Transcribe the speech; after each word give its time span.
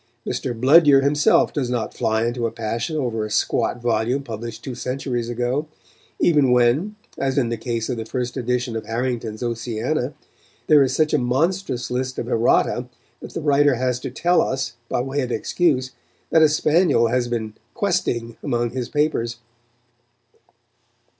Mr. 0.25 0.59
Bludyer 0.59 1.03
himself 1.03 1.53
does 1.53 1.69
not 1.69 1.93
fly 1.93 2.25
into 2.25 2.47
a 2.47 2.51
passion 2.51 2.97
over 2.97 3.23
a 3.23 3.29
squat 3.29 3.79
volume 3.79 4.23
published 4.23 4.63
two 4.63 4.73
centuries 4.73 5.29
ago, 5.29 5.67
even 6.19 6.49
when, 6.51 6.95
as 7.19 7.37
in 7.37 7.49
the 7.49 7.55
case 7.55 7.87
of 7.87 7.97
the 7.97 8.03
first 8.05 8.35
edition 8.35 8.75
of 8.75 8.87
Harrington's 8.87 9.43
Oceana, 9.43 10.15
there 10.65 10.81
is 10.81 10.95
such 10.95 11.13
a 11.13 11.19
monstrous 11.19 11.91
list 11.91 12.17
of 12.17 12.27
errata 12.27 12.87
that 13.19 13.35
the 13.35 13.41
writer 13.41 13.75
has 13.75 13.99
to 13.99 14.09
tell 14.09 14.41
us, 14.41 14.73
by 14.89 15.01
way 15.01 15.21
of 15.21 15.31
excuse, 15.31 15.91
that 16.31 16.41
a 16.41 16.49
spaniel 16.49 17.09
has 17.09 17.27
been 17.27 17.53
"questing" 17.75 18.37
among 18.41 18.71
his 18.71 18.89
papers. 18.89 19.37